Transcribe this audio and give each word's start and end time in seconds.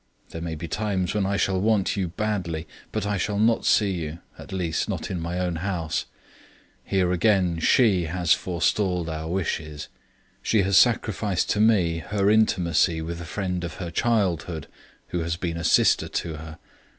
There 0.31 0.41
may 0.41 0.55
be 0.55 0.67
times 0.67 1.13
when 1.13 1.27
I 1.27 1.37
shall 1.37 1.61
want 1.61 1.95
you 1.95 2.07
badly, 2.07 2.67
but 2.91 3.05
I 3.05 3.17
shall 3.19 3.37
not 3.37 3.65
see 3.65 3.91
you, 3.91 4.17
at 4.35 4.51
least 4.51 4.89
not 4.89 5.11
in 5.11 5.19
my 5.21 5.37
own 5.37 5.57
house. 5.57 6.07
Here 6.83 7.11
again 7.11 7.59
she 7.59 8.05
has 8.05 8.33
forestalled 8.33 9.09
our 9.09 9.27
wishes. 9.29 9.89
She 10.41 10.63
has 10.63 10.75
sacrificed 10.75 11.51
to 11.51 11.59
me 11.59 11.99
her 11.99 12.31
intimacy 12.31 13.03
with 13.03 13.21
a 13.21 13.25
friend 13.25 13.63
of 13.63 13.75
her 13.75 13.91
childhood, 13.91 14.65
who 15.09 15.19
has 15.19 15.35
been 15.37 15.57
a 15.57 15.63
sister 15.63 16.07
to 16.07 16.33
her. 16.37 16.57